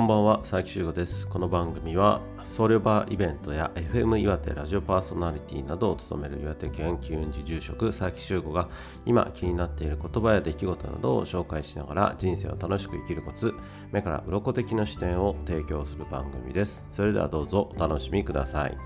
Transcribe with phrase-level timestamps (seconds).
[0.00, 1.28] こんばんは佐伯修吾です。
[1.28, 8.70] この番組は僧侶バーイベントや FM 岩手ラジオパーソナリティなどを務める岩手県機運寺住職佐伯修吾が
[9.04, 13.52] 今気になっている言葉や出来事などを紹介しながら人生を楽しく生きるコツ
[13.92, 16.88] 目から鱗的な視点を提供する番組です。
[16.92, 18.78] それではどうぞお楽しみください。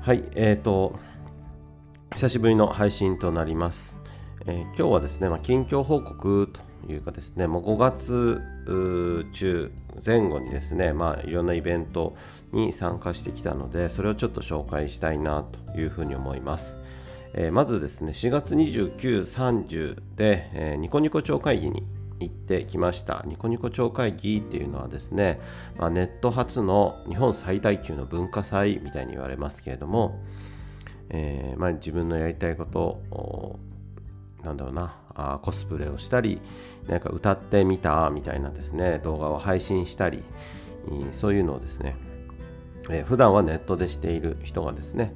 [0.00, 0.96] はいえーと
[2.14, 3.98] 久しぶりの配信となります。
[4.46, 6.60] えー、今日はですね、まあ、近況報告と
[6.92, 8.42] いうかですね、もう5月
[9.32, 9.72] 中
[10.04, 12.16] 前後にですね、まあ、いろんなイベント
[12.52, 16.80] に参加してきたので、それをちょっと紹介したいなというふうに思います。
[17.34, 21.84] えー、まずですね、4月29、30で、えー、ニコニコ超会議に
[22.20, 23.22] 行ってきました。
[23.26, 25.38] ニコニコ超会議っていうのはですね、
[25.76, 30.22] まあ、ネット初の日本最大級の文化祭みたいに言われますけれども、
[31.10, 33.58] えーまあ、自分のやりたいことを
[34.42, 36.40] なんだろうなあコスプレをしたり
[36.86, 40.22] なんか歌ってみたみたいなですね動画を配信したり
[41.12, 41.96] そういうのをですね、
[42.90, 45.12] えー、普段はネットでしている人がですね、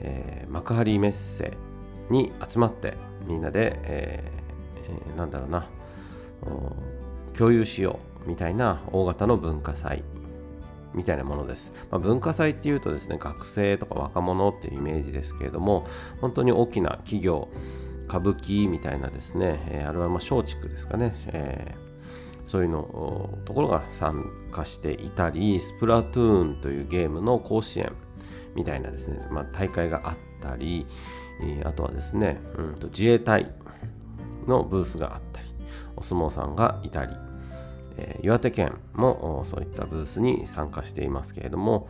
[0.00, 1.52] えー、幕張メッセ
[2.08, 5.66] に集まってみんなで、えー、なんだろうな
[7.36, 10.02] 共有しようみたいな大型の文化祭
[10.94, 15.86] みたいなものです、まあ、文化祭っていうとですね学生とか若者っていうイメージですけれども
[16.20, 17.48] 本当に大きな企業
[18.10, 27.92] 歌舞伎みたいなですね、えあれはま松竹ですかね、えー、そういうのところが参加していたり、スプラトゥーンというゲームの甲子園
[28.56, 30.86] みたいなですね、まあ、大会があったり、
[31.64, 33.52] あとはですね、うんと自衛隊
[34.48, 35.46] のブースがあったり、
[35.94, 37.12] お相撲さんがいたり、
[38.22, 41.88] 岩手県もそういったブースに参加していますけれども、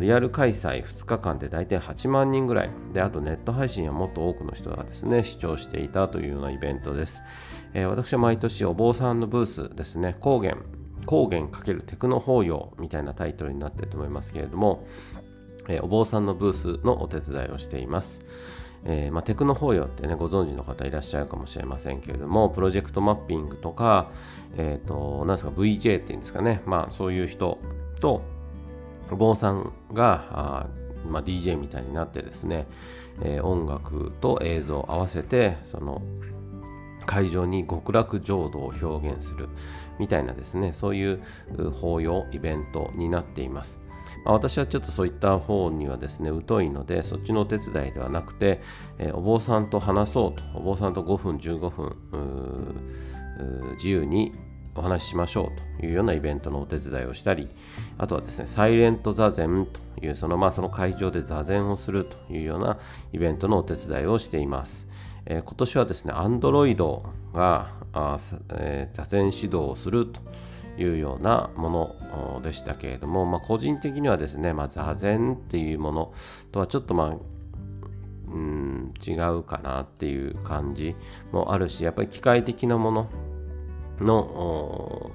[0.00, 2.70] リアル開催2日間で大体8万人ぐらい。
[2.92, 7.22] であとネット配信はもっと多くの人がですね視聴していたというようなイベントです、
[7.88, 10.56] 私は毎年お坊さんのブースですね高原
[11.04, 14.86] 高原×テクノ法要みたいなタイトルになっていると思いますけれども、
[15.82, 18.20] お坊さんのブースのお手伝いをしています。
[18.88, 24.06] えー、まあ、テクノ法要ってね、ご存知の方いらっしゃるかもしれませんけれども、プロジェクトマッピングとか、
[24.56, 27.58] え、ー、と、何ですか、VJ っていうんですかね、まあ、そういう人
[28.00, 28.22] と、
[29.10, 30.66] お坊さんがあ、
[31.10, 32.66] まあ、DJ みたいになってですね、
[33.22, 36.02] えー、音楽と映像を合わせてその
[37.06, 39.48] 会場に極楽浄土を表現する
[39.98, 41.22] みたいなですねそういう
[41.80, 43.80] 法要イベントになっています、
[44.24, 48.60] まあ、私はちょっとそういった方にはですね疎いのでそっちのお手伝いではなくて、
[48.98, 51.96] えー、お坊さんと話そうとお坊さんと5分15分
[53.76, 54.32] 自由に
[54.76, 57.48] お話ししましょうというようなイベントのお手伝いをしたり、
[57.98, 62.78] あとはですね、サイレント座禅という、そのまあその会場で座禅をするというような
[63.12, 64.88] イベントのお手伝いをしています。
[65.24, 67.72] えー、今年はですね、Android が、
[68.50, 70.20] えー、座禅指導をすると
[70.78, 76.12] いうようなものでしたけれども、まあ、個人的にはですね、まあ、座禅っていうもの
[76.52, 77.16] とはちょっとまあ
[78.28, 80.94] うん違うかなっていう感じ
[81.32, 83.08] もあるしやっぱり機械的なもの
[84.00, 85.10] の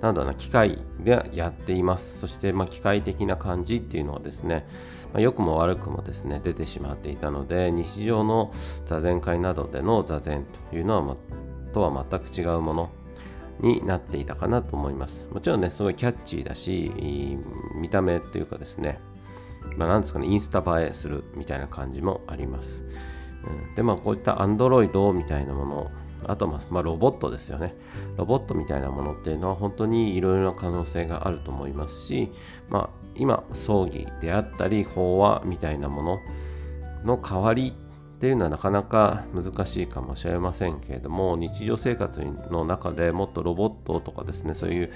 [0.00, 2.20] なんだろうな機械でやっています。
[2.20, 4.64] そして、まあ、機械的な感じっていうのはですね、
[5.12, 8.52] まあ、良くも悪くもですね出てしまっていたので日常の
[8.86, 11.16] 座禅会などでの座禅というのは、ま、
[11.72, 12.90] とは全く違うもの
[13.60, 15.28] になっていたかなと思います。
[15.32, 16.92] もちろんねすごいキャッチーだし
[17.74, 19.00] 見た目というかですね。
[19.76, 22.86] まあ、なんですかねインスタ映えするみたいな感じもあります、
[23.44, 25.90] うん、でまあこういった Android みたいなもの
[26.26, 27.76] あとまあ、ロボットですよね。
[28.16, 32.32] ロボットみたいなものっていうのは本当にいろいろな可能性があると思いますし、
[32.68, 36.18] まあ、今、葬儀であったり、法話みたいなもの
[37.04, 37.72] の代わり
[38.18, 42.20] っていうのはなかなか難しいかもしれませんけれども、日常生活
[42.50, 44.90] の中でもっとロボットとかですね、そうい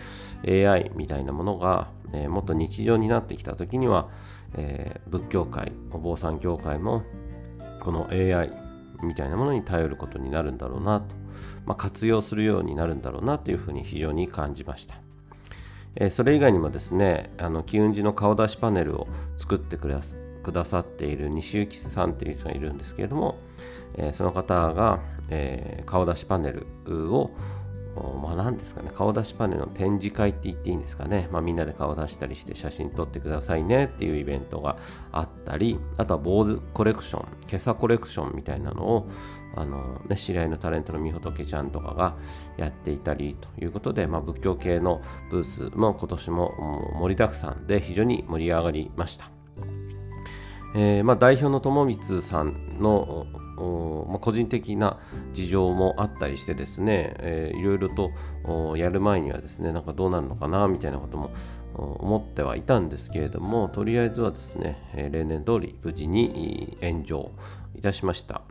[0.45, 4.09] う AI みたいなものが、えー、もっと日常になってきた時には、
[4.55, 7.05] えー、仏教界、お坊さん教会も
[7.81, 8.51] この AI
[9.05, 11.15] みたいなものに頼ることになるんだろうなと、
[11.65, 14.97] まあ、活用するようになるんだろうなというふうに非常に感じました。
[15.95, 19.07] え、それ以外にもですね、あの機運寺の顔出しパネルを
[19.39, 23.39] 作ってくださくださっている西幸さんという人がいるんですけれども、
[23.97, 25.01] えー、その方が、
[25.31, 27.31] えー、顔出しパネルを
[28.23, 34.77] まあ何ですかね、顔出しパネルの展示会って言っていいんですかね、まあ、みんなで顔出したりして写真撮ってくださいねっていうイベントが
[35.13, 39.11] あったり、あとは坊主コレクション、今朝コレクションみたいなのを、
[39.55, 42.17] あのね、知り合いのタレントのみほとけちゃんとかが
[42.57, 49.42] やっていたりということで、まあ、仏教系のブースも今年も盛りだくさんで非常に盛り上がりました。
[50.75, 53.27] えー、まあ、代表の友光さんの
[54.09, 54.99] まあ、個人的な
[55.35, 61.31] 事情もあったりしてですね、えー、いろいろとやる前にはですねなんかどうなるのかなみたいなことも
[61.75, 67.31] 思ってはいたんですけれどもとりあえずはですね、えー、例年通り無事に炎上
[67.77, 68.43] いたしました。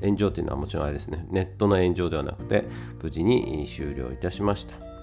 [0.00, 2.64] 炎上というのはもちろんあれですねネットの炎上ではなくて
[3.02, 4.93] 無事に終了いたしました。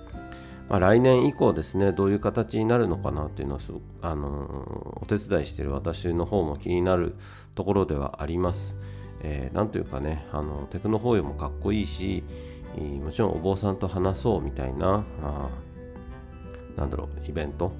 [0.71, 3.61] まあ、来年以降ですねどういう形になるのかなっていうのは
[4.01, 7.15] あのお手伝いしている私の方も気になる
[7.55, 8.77] ところではあります。
[9.21, 12.23] えー、なんというかねあのテクノ法要もかっこいいし
[13.03, 15.49] もちろんお坊さんと話そうみたいなあ
[16.77, 17.73] なんだろうイベント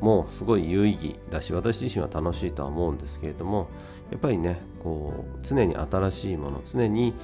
[0.00, 3.70] もうすごい有意義だし私自身は楽しいとは思うんですけれども
[4.10, 7.14] やっぱりねこう常に新しいもの常に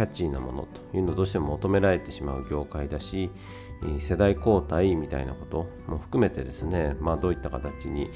[0.00, 3.30] キャッチーなものというのをどうしても求められてしまう業界だし
[3.98, 8.10] 世代交代みたいなことも含めてですね、まあ、どういった形に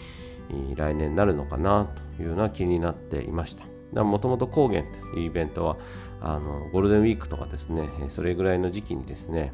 [0.77, 1.87] 来年なるのかな
[2.17, 3.55] というのは気になっていまし
[3.93, 4.03] た。
[4.03, 5.77] もともと高原というイベントは
[6.23, 9.53] あのゴールデンウィークとかですね、それぐらいの時期にですね、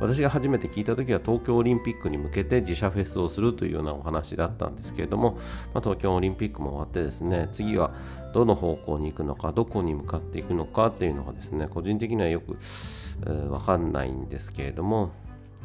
[0.00, 5.32] 私が初めて聞いた時は東京オリンピックに向けて自社フェスをするというようなお話だったんですけれども、
[5.74, 7.92] まあ、東京オリンピックも終わってですね次は
[8.32, 15.12] どの方向に行くのかどこに向かっていくのかっていうのがですね個人的にはよく、えー、分かんないんですけれども、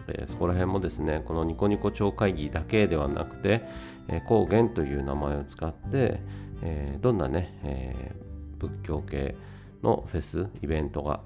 [0.07, 3.61] えー、そこら辺もですねこのニコニコ超会議だけではなくて、
[4.09, 6.19] えー、高原という名前を使って、
[6.61, 8.15] えー、どんなね、え
[8.59, 9.35] 仏教系
[9.83, 11.21] のフェスイベントが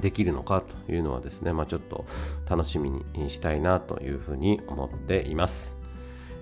[0.00, 2.04] できるのかというのはですね、まあ、ちょっと
[2.48, 5.82] 楽しみにしたいなというふうに思っています。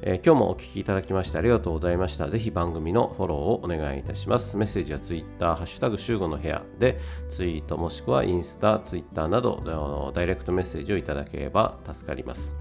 [0.02, 2.29] えー、今日もお聴きいただきましてありがとうございました。
[2.29, 4.56] ぜひ番組のフォローをお願いいたします。
[4.56, 6.99] メッセージは Twitter、ハッシュタグ集合の部屋で
[7.29, 12.55] ツイートもしくはインスタ、Twitter などダイレクトメッセージをいただければ助かります。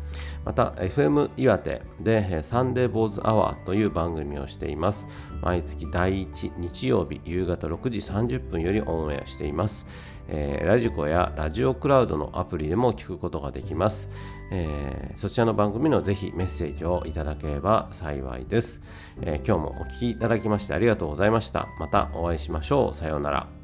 [0.44, 5.08] また、FM 岩手でサンデーボーズアワーという番組をしています。
[5.42, 9.88] 毎月第1日曜日夕方6時30分よりオンエアしています。
[10.28, 14.10] えー、ラジコやラジオクラウドのアプリでも聞くことができます。
[14.52, 18.82] えー、そちらの番組のぜひメッセージをいただければ幸いです、
[19.22, 21.68] えー、今日もお聴きいただきましてありがとうございました。
[21.80, 22.94] またお会いしましょう。
[22.94, 23.59] さようなら。